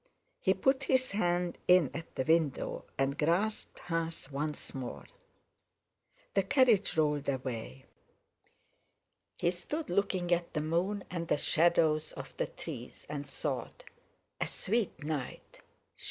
He 0.39 0.55
put 0.55 0.85
his 0.85 1.11
hand 1.11 1.59
in 1.67 1.91
at 1.93 2.15
the 2.15 2.23
window 2.23 2.85
and 2.97 3.15
grasped 3.19 3.77
hers 3.81 4.31
once 4.31 4.73
more. 4.73 5.05
The 6.33 6.41
carriage 6.41 6.97
rolled 6.97 7.29
away. 7.29 7.85
He 9.37 9.51
stood 9.51 9.91
looking 9.91 10.31
at 10.31 10.55
the 10.55 10.61
moon 10.61 11.03
and 11.11 11.27
the 11.27 11.37
shadows 11.37 12.13
of 12.13 12.35
the 12.37 12.47
trees, 12.47 13.05
and 13.09 13.29
thought: 13.29 13.83
"A 14.39 14.47
sweet 14.47 15.03
night! 15.03 15.61